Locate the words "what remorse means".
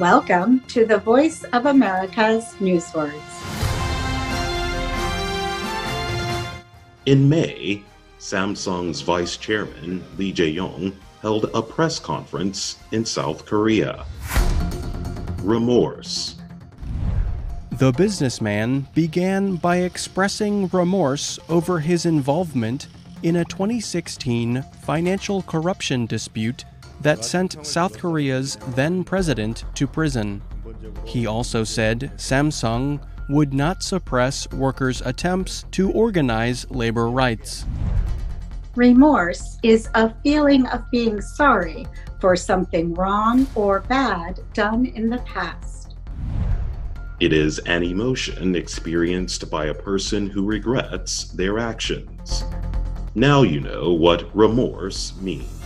53.92-55.63